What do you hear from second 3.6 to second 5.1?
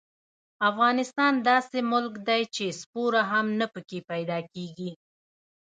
پکې پیدا کېږي.